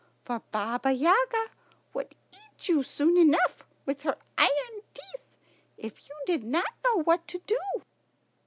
[0.25, 1.51] For Baba Yaga
[1.93, 5.35] would eat you soon enough with her iron teeth
[5.77, 7.59] if you did not know what to do."